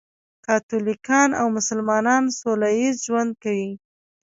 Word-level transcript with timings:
کاتولیکان 0.45 1.29
او 1.39 1.47
مسلمانان 1.57 2.23
سولهییز 2.39 2.95
ژوند 3.05 3.31
کوي. 3.43 3.71